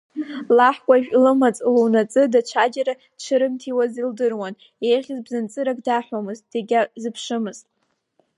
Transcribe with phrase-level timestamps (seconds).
[0.57, 4.53] Лаҳкәажә лымаҵ луанаҵы, даҽаџьара дшырымҭиуаз лдыруан,
[4.89, 7.65] еиӷьыз бзанҵырак даҳәомызт, дагьазԥшымызт.